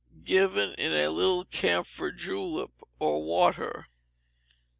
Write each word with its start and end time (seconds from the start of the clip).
Give 0.23 0.57
in 0.57 0.73
a 0.79 1.09
little 1.09 1.45
camphor 1.45 2.11
julep, 2.11 2.71
or 2.97 3.21
water. 3.21 3.85